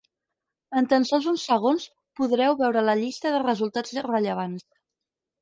En 0.79 0.87
tan 0.93 1.03
sols 1.09 1.27
uns 1.31 1.43
segons, 1.49 1.85
podreu 2.21 2.57
veure 2.63 2.83
la 2.87 2.97
llista 3.03 3.35
de 3.37 3.43
resultats 3.45 3.95
rellevants. 4.09 4.67